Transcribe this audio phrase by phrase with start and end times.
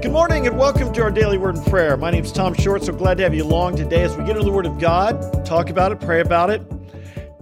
[0.00, 1.96] Good morning and welcome to our daily word and prayer.
[1.96, 4.36] My name is Tom Short, so glad to have you along today as we get
[4.36, 6.62] into the Word of God, talk about it, pray about it.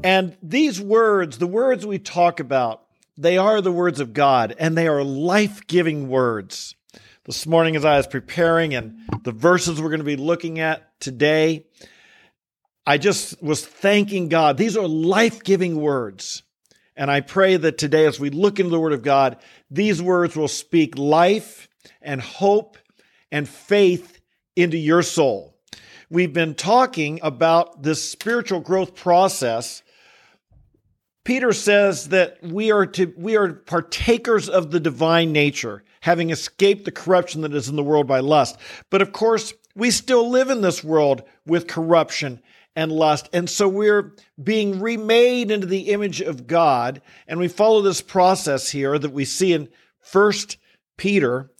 [0.02, 2.82] And these words, the words we talk about,
[3.18, 6.74] they are the words of God and they are life giving words.
[7.26, 10.98] This morning, as I was preparing and the verses we're going to be looking at
[10.98, 11.66] today,
[12.86, 14.56] I just was thanking God.
[14.56, 16.42] These are life giving words.
[16.96, 19.36] And I pray that today, as we look into the Word of God,
[19.70, 21.68] these words will speak life
[22.02, 22.78] and hope
[23.30, 24.20] and faith
[24.54, 25.56] into your soul.
[26.08, 29.82] We've been talking about this spiritual growth process.
[31.24, 36.84] Peter says that we are to we are partakers of the divine nature, having escaped
[36.84, 38.56] the corruption that is in the world by lust.
[38.90, 42.40] But of course, we still live in this world with corruption
[42.76, 43.28] and lust.
[43.32, 47.00] And so we're being remade into the image of God.
[47.26, 49.68] And we follow this process here that we see in
[50.00, 50.58] First
[50.96, 51.50] Peter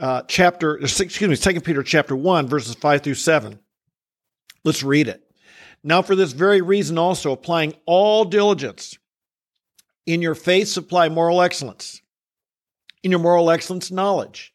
[0.00, 3.58] uh, chapter, excuse me, Second Peter chapter 1, verses 5 through 7.
[4.64, 5.22] Let's read it.
[5.82, 8.98] Now, for this very reason, also applying all diligence,
[10.06, 12.00] in your faith supply moral excellence,
[13.02, 14.54] in your moral excellence, knowledge,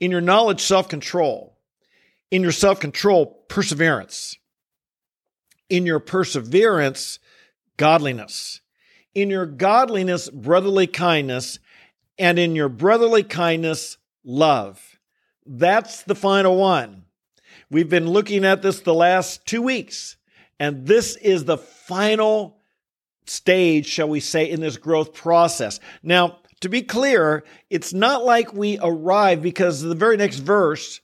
[0.00, 1.58] in your knowledge, self control,
[2.30, 4.36] in your self control, perseverance,
[5.68, 7.18] in your perseverance,
[7.76, 8.60] godliness,
[9.14, 11.58] in your godliness, brotherly kindness,
[12.18, 14.98] and in your brotherly kindness, love.
[15.46, 17.04] That's the final one.
[17.70, 20.16] We've been looking at this the last two weeks,
[20.60, 22.58] and this is the final
[23.26, 25.80] stage, shall we say, in this growth process.
[26.02, 31.00] Now, to be clear, it's not like we arrive because the very next verse,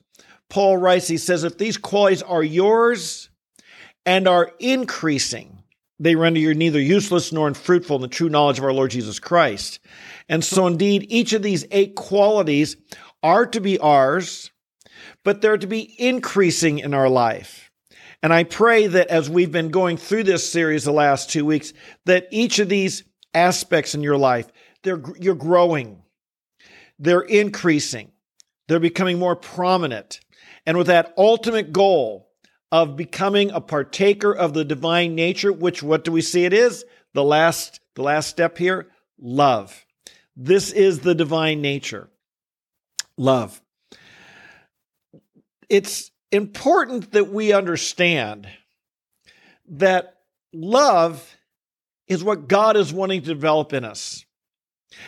[0.48, 3.28] Paul writes, he says, if these qualities are yours
[4.05, 5.62] and are increasing,
[5.98, 9.19] they render you neither useless nor unfruitful in the true knowledge of our Lord Jesus
[9.19, 9.78] Christ.
[10.28, 12.77] And so, indeed, each of these eight qualities
[13.23, 14.51] are to be ours,
[15.25, 17.70] but they're to be increasing in our life.
[18.23, 21.72] And I pray that as we've been going through this series the last two weeks,
[22.06, 23.03] that each of these
[23.34, 24.47] aspects in your life,
[24.83, 26.03] they're, you're growing,
[26.99, 28.12] they're increasing,
[28.69, 30.21] they're becoming more prominent.
[30.66, 32.28] And with that ultimate goal
[32.71, 36.84] of becoming a partaker of the divine nature, which what do we see it is?
[37.15, 38.89] The last, the last step here,
[39.21, 39.84] love.
[40.37, 42.09] This is the divine nature
[43.17, 43.61] love.
[45.69, 48.49] It's important that we understand
[49.69, 50.19] that
[50.53, 51.37] love
[52.09, 54.25] is what God is wanting to develop in us.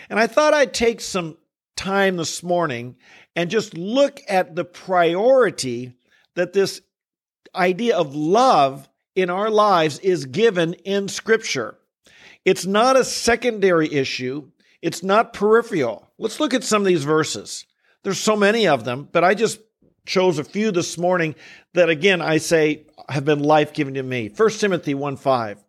[0.08, 1.36] And I thought I'd take some
[1.76, 2.96] time this morning
[3.36, 5.94] and just look at the priority
[6.34, 6.80] that this
[7.54, 11.76] idea of love in our lives is given in Scripture.
[12.44, 14.50] It's not a secondary issue,
[14.82, 16.10] it's not peripheral.
[16.18, 17.66] Let's look at some of these verses.
[18.04, 19.60] There's so many of them, but I just
[20.06, 21.34] chose a few this morning
[21.72, 24.28] that again I say have been life-giving to me.
[24.28, 25.64] 1 Timothy 1 5.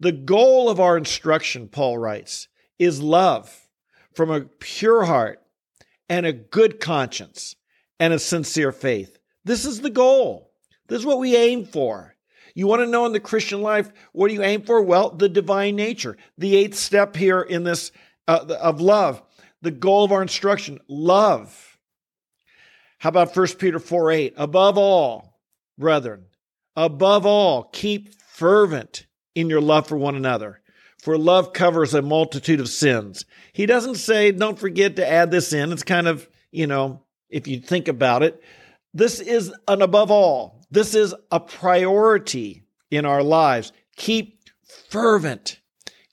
[0.00, 3.68] The goal of our instruction, Paul writes, is love
[4.14, 5.42] from a pure heart
[6.08, 7.54] and a good conscience
[7.98, 9.18] and a sincere faith.
[9.44, 10.50] This is the goal.
[10.88, 12.16] This is what we aim for.
[12.54, 14.80] You want to know in the Christian life, what do you aim for?
[14.80, 16.16] Well, the divine nature.
[16.38, 17.92] The eighth step here in this
[18.26, 19.22] uh, of love
[19.62, 21.78] the goal of our instruction love.
[22.98, 24.34] How about 1 Peter 4 8?
[24.36, 25.40] Above all,
[25.78, 26.26] brethren,
[26.76, 30.60] above all, keep fervent in your love for one another,
[30.98, 33.24] for love covers a multitude of sins.
[33.52, 35.72] He doesn't say, don't forget to add this in.
[35.72, 38.42] It's kind of, you know, if you think about it,
[38.92, 40.60] this is an above all.
[40.70, 43.72] This is a priority in our lives.
[43.96, 44.40] Keep
[44.88, 45.60] fervent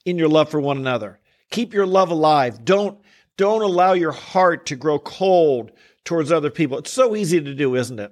[0.06, 1.19] in your love for one another.
[1.52, 2.63] Keep your love alive.
[2.63, 3.00] Don't
[3.38, 5.72] don't allow your heart to grow cold
[6.03, 6.78] towards other people.
[6.80, 8.12] It's so easy to do, isn't it?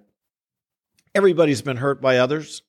[1.13, 2.61] Everybody's been hurt by others.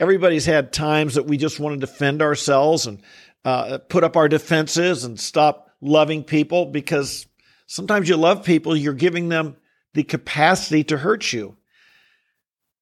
[0.00, 3.00] Everybody's had times that we just want to defend ourselves and
[3.44, 7.26] uh, put up our defenses and stop loving people because
[7.66, 9.56] sometimes you love people, you're giving them
[9.94, 11.56] the capacity to hurt you.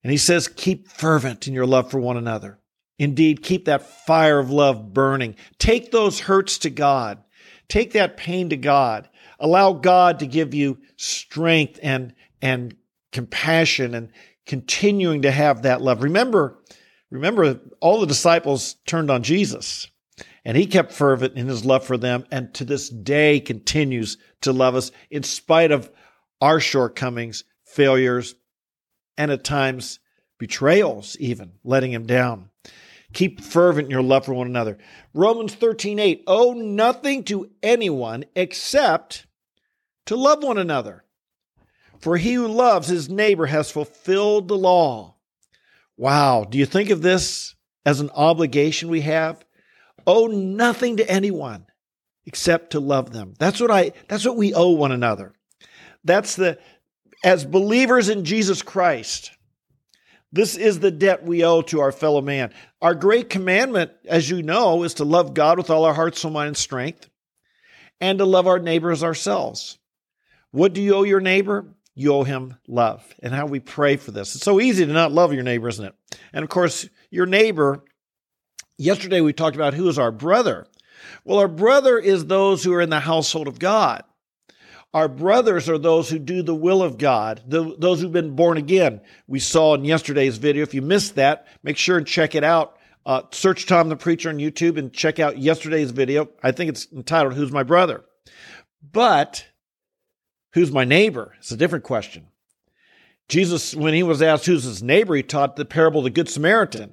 [0.03, 2.59] And he says, keep fervent in your love for one another.
[2.99, 5.37] Indeed, keep that fire of love burning.
[5.59, 7.23] Take those hurts to God.
[7.69, 9.09] Take that pain to God.
[9.39, 12.77] Allow God to give you strength and, and
[13.13, 14.11] compassion and
[14.47, 16.03] continuing to have that love.
[16.03, 16.59] Remember,
[17.11, 19.89] remember all the disciples turned on Jesus
[20.45, 24.53] and he kept fervent in his love for them and to this day continues to
[24.53, 25.91] love us in spite of
[26.41, 28.35] our shortcomings, failures,
[29.17, 30.01] and at times
[30.39, 32.51] betrayals, even letting him down.
[33.13, 34.79] Keep fervent in your love for one another.
[35.15, 36.25] Romans 13, 8.
[36.27, 39.27] Owe nothing to anyone except
[40.07, 41.05] to love one another.
[41.99, 45.17] For he who loves his neighbor has fulfilled the law.
[45.97, 46.45] Wow.
[46.49, 47.55] Do you think of this
[47.85, 49.45] as an obligation we have?
[50.07, 51.67] Owe nothing to anyone
[52.27, 53.35] except to love them.
[53.39, 55.33] That's what I that's what we owe one another.
[56.05, 56.59] That's the
[57.25, 59.31] as believers in Jesus Christ.
[60.33, 62.53] This is the debt we owe to our fellow man.
[62.81, 66.31] Our great commandment, as you know, is to love God with all our heart, soul,
[66.31, 67.09] mind, and strength,
[68.01, 69.79] and to love our neighbor as ourselves.
[70.51, 71.67] What do you owe your neighbor?
[71.95, 73.05] You owe him love.
[73.23, 74.35] And how we pray for this.
[74.35, 75.95] It's so easy to not love your neighbor, isn't it?
[76.33, 77.85] And of course, your neighbor,
[78.79, 80.67] yesterday we talked about who is our brother.
[81.25, 84.05] Well, our brother is those who are in the household of God.
[84.95, 89.01] Our brothers are those who do the will of God, those who've been born again.
[89.27, 90.63] We saw in yesterday's video.
[90.63, 92.77] If you missed that, make sure and check it out.
[93.05, 96.29] Uh, search Tom the Preacher on YouTube and check out yesterday's video.
[96.43, 98.05] I think it's entitled Who's My Brother?
[98.93, 99.47] But
[100.53, 101.35] who's my neighbor?
[101.39, 102.27] It's a different question.
[103.29, 106.29] Jesus, when he was asked who's his neighbor, he taught the parable of the Good
[106.29, 106.93] Samaritan.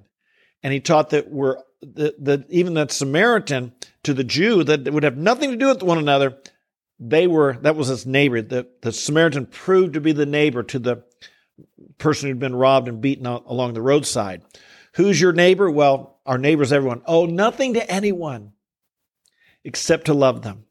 [0.63, 3.73] And he taught that we're that, that even that Samaritan
[4.03, 6.37] to the Jew that would have nothing to do with one another,
[6.99, 8.41] they were that was his neighbor.
[8.41, 11.03] The, the Samaritan proved to be the neighbor to the
[11.97, 14.43] person who'd been robbed and beaten along the roadside.
[14.93, 15.69] Who's your neighbor?
[15.69, 17.01] Well, our neighbor's everyone.
[17.05, 18.53] Oh, nothing to anyone
[19.63, 20.65] except to love them.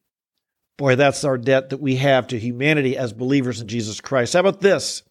[0.76, 4.34] Boy, that's our debt that we have to humanity as believers in Jesus Christ.
[4.34, 5.02] How about this?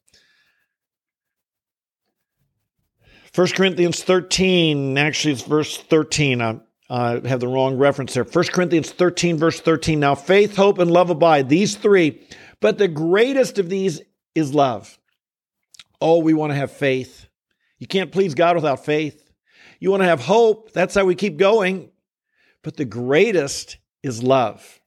[3.36, 6.42] 1 Corinthians 13, actually, it's verse 13.
[6.42, 6.60] I
[6.90, 8.24] uh, have the wrong reference there.
[8.24, 10.00] 1 Corinthians 13, verse 13.
[10.00, 12.22] Now, faith, hope, and love abide, these three,
[12.62, 14.02] but the greatest of these
[14.36, 14.98] is love.
[16.00, 17.28] Oh, we want to have faith.
[17.80, 19.32] You can't please God without faith.
[19.80, 20.72] You want to have hope.
[20.72, 21.90] That's how we keep going.
[22.64, 24.80] But the greatest is love.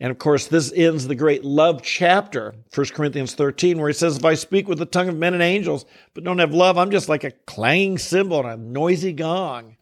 [0.00, 4.16] And of course, this ends the great love chapter, 1 Corinthians 13, where he says,
[4.16, 5.84] If I speak with the tongue of men and angels,
[6.14, 9.76] but don't have love, I'm just like a clanging cymbal and a noisy gong.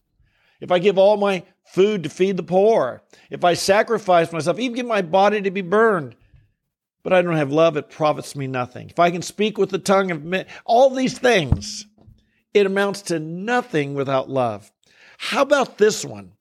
[0.61, 4.77] If I give all my food to feed the poor, if I sacrifice myself, even
[4.77, 6.17] give my body to be burned,
[7.03, 8.91] but I don't have love, it profits me nothing.
[8.91, 11.87] If I can speak with the tongue of men, all these things,
[12.55, 14.73] it amounts to nothing without love.
[15.19, 16.33] How about this one?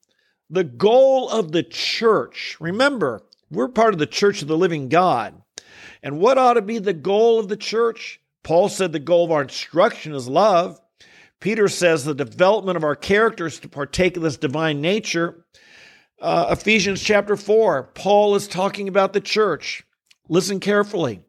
[0.50, 2.58] The goal of the church.
[2.60, 5.42] Remember, we're part of the church of the living God.
[6.02, 8.20] And what ought to be the goal of the church?
[8.44, 10.80] Paul said the goal of our instruction is love.
[11.40, 15.46] Peter says the development of our characters to partake of this divine nature.
[16.22, 19.84] Uh, Ephesians chapter 4, Paul is talking about the church.
[20.30, 21.22] Listen carefully.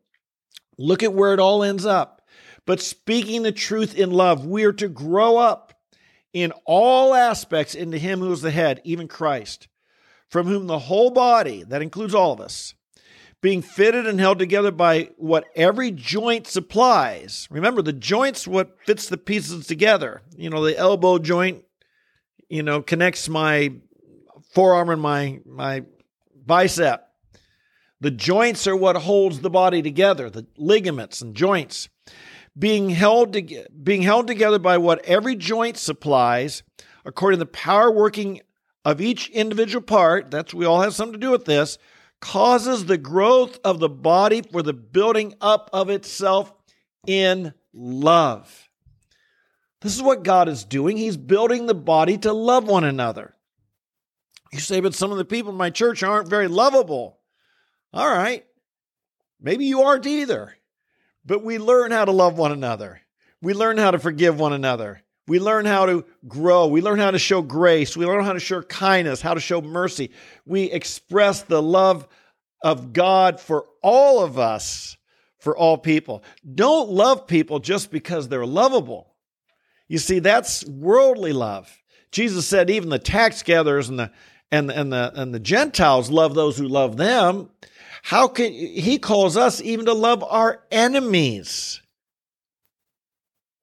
[0.79, 2.23] Look at where it all ends up.
[2.67, 5.75] But speaking the truth in love, we are to grow up
[6.33, 9.69] in all aspects into Him who is the head, even Christ
[10.29, 12.75] from whom the whole body, that includes all of us,
[13.41, 17.47] being fitted and held together by what every joint supplies.
[17.51, 20.23] Remember, the joint's what fits the pieces together.
[20.37, 21.65] You know, the elbow joint,
[22.49, 23.73] you know, connects my
[24.53, 25.85] forearm and my my
[26.45, 27.07] bicep.
[28.01, 31.89] The joints are what holds the body together, the ligaments and joints.
[32.59, 36.63] Being held, to, being held together by what every joint supplies,
[37.05, 38.41] according to the power working
[38.85, 41.79] of each individual part, that's we all have something to do with this,
[42.21, 46.53] causes the growth of the body for the building up of itself
[47.07, 48.69] in love.
[49.81, 50.97] This is what God is doing.
[50.97, 53.35] He's building the body to love one another.
[54.53, 57.19] You say, but some of the people in my church aren't very lovable.
[57.93, 58.45] All right.
[59.41, 60.57] Maybe you aren't either.
[61.25, 63.01] But we learn how to love one another.
[63.43, 65.03] We learn how to forgive one another.
[65.29, 66.69] We learn how to grow.
[66.69, 67.97] We learn how to show grace.
[67.97, 70.11] We learn how to show kindness, how to show mercy.
[70.45, 72.07] We express the love
[72.63, 74.97] of God for all of us,
[75.41, 76.23] for all people.
[76.55, 79.15] Don't love people just because they're lovable.
[79.89, 81.77] You see, that's worldly love.
[82.13, 84.13] Jesus said even the tax gatherers and the
[84.53, 87.51] and, and the and the Gentiles love those who love them.
[88.03, 91.81] How can he calls us even to love our enemies?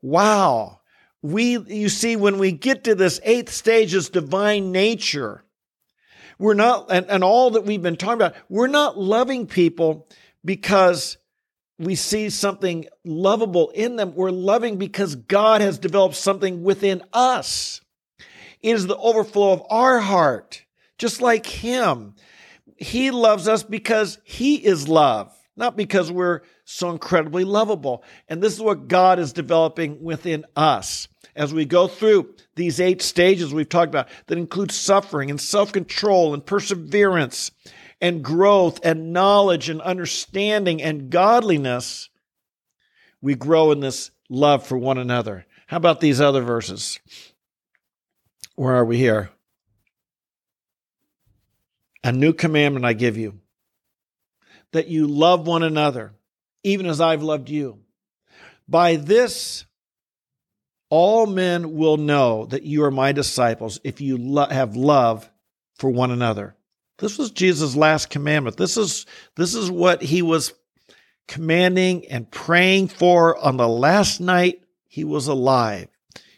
[0.02, 0.82] Wow
[1.24, 5.44] we you see when we get to this eighth stage is divine nature.
[6.38, 10.08] We're not and, and all that we've been talking about we're not loving people
[10.46, 11.18] because
[11.80, 14.14] we see something lovable in them.
[14.14, 17.82] We're loving because god has developed something within us.
[18.62, 20.66] It is the overflow of our heart
[20.98, 22.16] just like him.
[22.76, 28.04] He loves us because he is love not because we're so incredibly lovable.
[28.28, 33.02] And this is what God is developing within us as we go through these eight
[33.02, 37.52] stages we've talked about that include suffering and self control and perseverance
[38.02, 42.10] and growth and knowledge and understanding and godliness.
[43.22, 45.46] we grow in this love for one another.
[45.68, 47.00] How about these other verses?
[48.56, 49.30] Where are we here?
[52.04, 53.40] A new commandment I give you
[54.74, 56.14] that you love one another,
[56.64, 57.80] even as I've loved you.
[58.68, 59.66] By this,
[60.94, 65.28] all men will know that you are my disciples if you lo- have love
[65.74, 66.56] for one another.
[67.00, 68.58] This was Jesus' last commandment.
[68.58, 70.54] This is, this is what he was
[71.28, 75.88] commanding and praying for on the last night he was alive.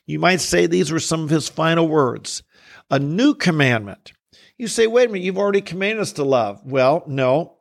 [0.06, 2.42] You might say these were some of his final words.
[2.90, 4.14] A new commandment.
[4.58, 6.62] You say, wait a minute, you've already commanded us to love.
[6.64, 7.58] Well, no.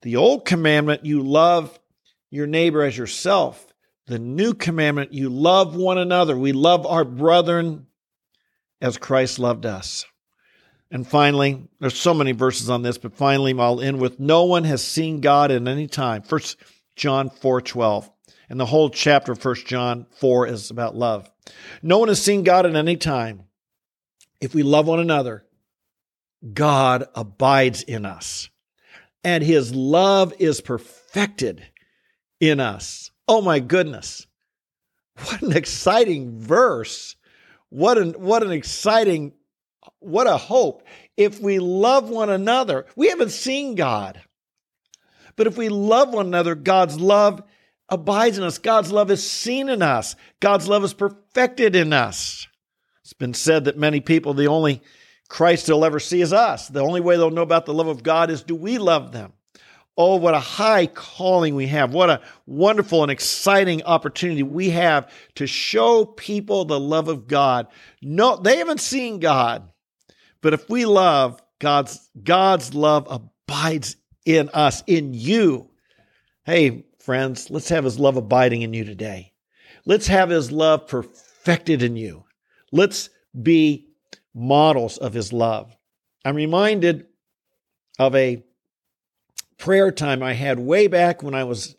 [0.00, 1.78] The old commandment, you love
[2.30, 3.71] your neighbor as yourself.
[4.06, 6.36] The new commandment, you love one another.
[6.36, 7.86] We love our brethren
[8.80, 10.04] as Christ loved us.
[10.90, 14.64] And finally, there's so many verses on this, but finally I'll end with no one
[14.64, 16.22] has seen God at any time.
[16.22, 16.56] First
[16.96, 18.10] John 4:12.
[18.50, 21.30] And the whole chapter of First John 4 is about love.
[21.82, 23.44] No one has seen God at any time.
[24.42, 25.46] If we love one another,
[26.52, 28.50] God abides in us.
[29.24, 31.64] And his love is perfected
[32.40, 33.11] in us.
[33.32, 34.26] Oh my goodness.
[35.16, 37.16] What an exciting verse.
[37.70, 39.32] What an what an exciting
[40.00, 40.82] what a hope.
[41.16, 44.20] If we love one another, we haven't seen God.
[45.34, 47.42] But if we love one another, God's love
[47.88, 48.58] abides in us.
[48.58, 50.14] God's love is seen in us.
[50.40, 52.46] God's love is perfected in us.
[53.02, 54.82] It's been said that many people, the only
[55.28, 56.68] Christ they'll ever see is us.
[56.68, 59.32] The only way they'll know about the love of God is do we love them?
[59.96, 61.92] Oh, what a high calling we have.
[61.92, 67.66] What a wonderful and exciting opportunity we have to show people the love of God.
[68.00, 69.68] No, they haven't seen God.
[70.40, 75.70] But if we love, God's God's love abides in us, in you.
[76.44, 79.32] Hey, friends, let's have his love abiding in you today.
[79.84, 82.24] Let's have his love perfected in you.
[82.72, 83.88] Let's be
[84.34, 85.76] models of his love.
[86.24, 87.06] I'm reminded
[87.98, 88.44] of a
[89.62, 91.76] prayer time I had way back when I was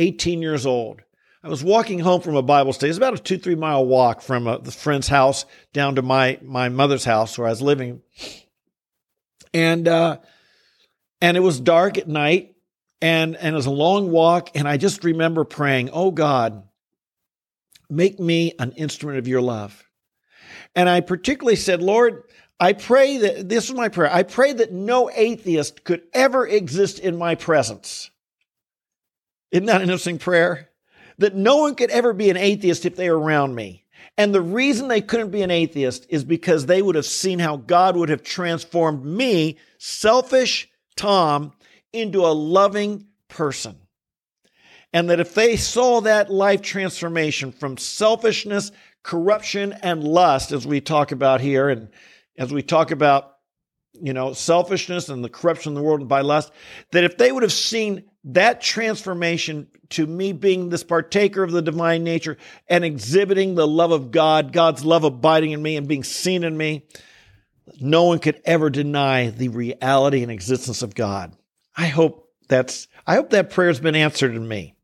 [0.00, 1.00] 18 years old.
[1.44, 2.90] I was walking home from a Bible study.
[2.90, 6.70] It's about a two, three mile walk from a friend's house down to my, my
[6.70, 8.02] mother's house where I was living.
[9.54, 10.18] And, uh,
[11.22, 12.56] and it was dark at night
[13.00, 14.50] and, and it was a long walk.
[14.56, 16.64] And I just remember praying, Oh God,
[17.88, 19.84] make me an instrument of your love.
[20.74, 22.24] And I particularly said, Lord,
[22.60, 24.12] I pray that this is my prayer.
[24.12, 28.10] I pray that no atheist could ever exist in my presence.
[29.50, 30.70] Isn't that an interesting prayer?
[31.20, 33.84] that no one could ever be an atheist if they were around me.
[34.16, 37.58] And the reason they couldn't be an atheist is because they would have seen how
[37.58, 41.52] God would have transformed me, selfish Tom,
[41.92, 43.76] into a loving person.
[44.94, 50.80] And that if they saw that life transformation from selfishness, corruption, and lust, as we
[50.80, 51.90] talk about here, and
[52.40, 53.36] as we talk about,
[53.92, 56.50] you know, selfishness and the corruption of the world by lust,
[56.90, 61.60] that if they would have seen that transformation to me being this partaker of the
[61.60, 66.02] divine nature and exhibiting the love of God, God's love abiding in me and being
[66.02, 66.86] seen in me,
[67.78, 71.36] no one could ever deny the reality and existence of God.
[71.76, 74.74] I hope that's I hope that prayer has been answered in me.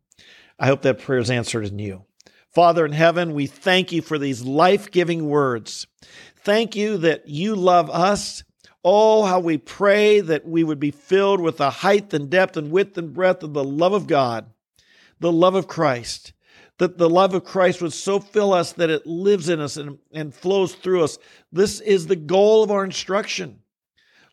[0.59, 2.05] I hope that prayer is answered in you.
[2.51, 5.87] Father in heaven, we thank you for these life-giving words.
[6.47, 8.43] Thank you that you love us
[8.89, 12.71] Oh, how we pray that we would be filled with the height and depth and
[12.71, 14.47] width and breadth of the love of God,
[15.19, 16.33] the love of Christ,
[16.79, 19.99] that the love of Christ would so fill us that it lives in us and,
[20.13, 21.19] and flows through us.
[21.51, 23.59] This is the goal of our instruction.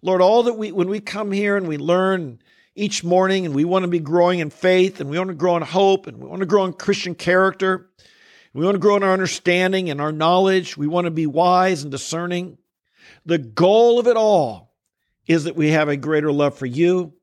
[0.03, 2.37] Lord, all that we, when we come here and we learn
[2.75, 5.57] each morning and we want to be growing in faith and we want to grow
[5.57, 7.89] in hope and we want to grow in Christian character,
[8.53, 11.83] we want to grow in our understanding and our knowledge, we want to be wise
[11.83, 12.57] and discerning.
[13.25, 14.75] The goal of it all
[15.25, 17.13] is that we have a greater love for you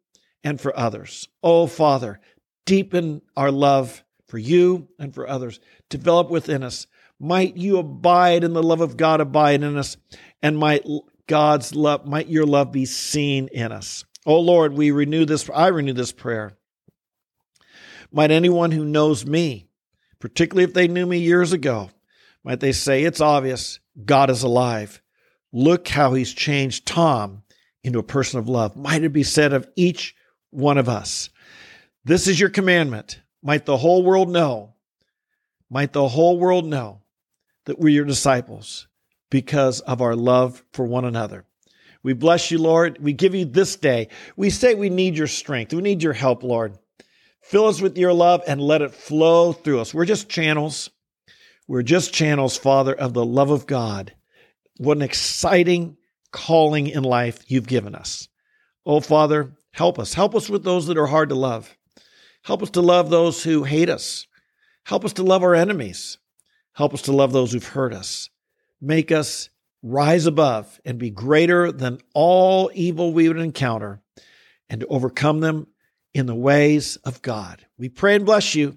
[0.43, 1.29] and for others.
[1.43, 2.21] Oh, Father,
[2.67, 5.61] deepen our love for you and for others.
[5.89, 6.87] Develop within us.
[7.19, 9.99] Might you abide in the love of God abide in us,
[10.43, 10.87] and might
[11.27, 14.05] God's love, might your love be seen in us.
[14.25, 16.53] Oh Lord, we renew this, I renew this prayer.
[18.11, 19.69] Might anyone who knows me,
[20.21, 21.91] particularly if they knew me years ago,
[22.45, 25.03] might they say, It's obvious, God is alive.
[25.53, 27.43] Look how he's changed Tom
[27.83, 28.77] into a person of love.
[28.77, 30.15] Might it be said of each
[30.51, 31.31] one of us?
[32.05, 33.21] This is your commandment.
[33.43, 34.75] Might the whole world know,
[35.71, 37.01] might the whole world know
[37.65, 38.87] that we're your disciples
[39.31, 41.45] because of our love for one another.
[42.03, 42.99] We bless you, Lord.
[43.01, 44.09] We give you this day.
[44.37, 45.73] We say we need your strength.
[45.73, 46.79] We need your help, Lord.
[47.43, 49.95] Fill us with your love and let it flow through us.
[49.95, 50.91] We're just channels.
[51.67, 54.15] We're just channels, Father, of the love of God.
[54.77, 55.97] What an exciting
[56.33, 58.29] calling in life you've given us.
[58.87, 60.15] Oh, Father, help us.
[60.15, 61.77] Help us with those that are hard to love.
[62.43, 64.27] Help us to love those who hate us.
[64.85, 66.19] Help us to love our enemies.
[66.73, 68.31] Help us to love those who've hurt us.
[68.81, 69.51] Make us
[69.83, 74.01] rise above and be greater than all evil we would encounter
[74.69, 75.67] and to overcome them
[76.15, 77.65] in the ways of God.
[77.79, 78.77] We pray and bless you,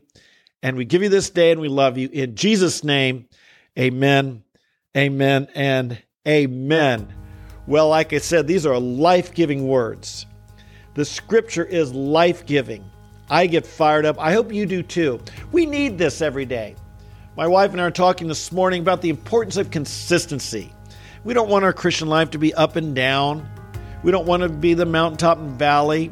[0.62, 2.10] and we give you this day and we love you.
[2.12, 3.28] In Jesus' name,
[3.78, 4.44] amen,
[4.96, 7.14] amen, and amen.
[7.66, 10.26] Well, like I said, these are life giving words.
[10.96, 12.84] The scripture is life giving.
[13.30, 14.20] I get fired up.
[14.20, 15.20] I hope you do too.
[15.52, 16.76] We need this every day.
[17.36, 20.72] My wife and I are talking this morning about the importance of consistency.
[21.24, 23.50] We don't want our Christian life to be up and down.
[24.04, 26.12] We don't want to be the mountaintop and valley.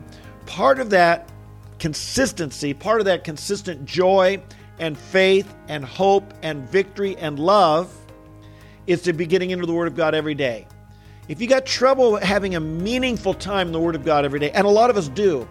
[0.52, 1.32] Part of that
[1.80, 4.44] consistency, part of that consistent joy
[4.80, 7.90] and faith and hope and victory and love
[8.86, 10.68] is to be getting into the Word of God every day.
[11.30, 14.52] If you got trouble having a meaningful time in the Word of God every day,
[14.52, 15.48] and a lot of us do,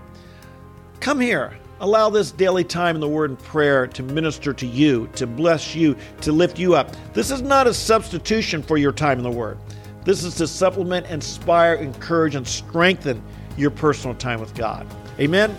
[1.00, 1.56] come here.
[1.80, 5.74] Allow this daily time in the Word and prayer to minister to you, to bless
[5.74, 6.94] you, to lift you up.
[7.14, 9.56] This is not a substitution for your time in the Word.
[10.04, 13.22] This is to supplement, inspire, encourage, and strengthen
[13.60, 14.86] your personal time with God.
[15.18, 15.56] Amen?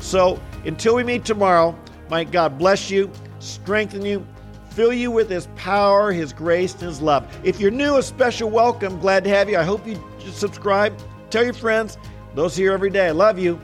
[0.00, 1.76] So until we meet tomorrow,
[2.10, 4.26] might God bless you, strengthen you,
[4.70, 7.26] fill you with His power, His grace, and His love.
[7.44, 9.00] If you're new, a special welcome.
[9.00, 9.56] Glad to have you.
[9.56, 10.00] I hope you
[10.30, 10.96] subscribe.
[11.30, 11.98] Tell your friends.
[12.34, 13.08] Those here every day.
[13.08, 13.58] I love you.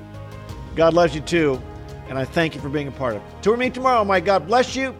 [0.75, 1.61] God loves you too.
[2.09, 3.43] And I thank you for being a part of it.
[3.43, 4.95] Till we meet tomorrow, my God bless you,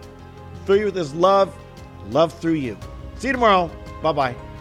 [0.65, 1.55] fill you with His love,
[2.11, 2.79] love through you.
[3.17, 3.71] See you tomorrow.
[4.03, 4.54] Bye bye.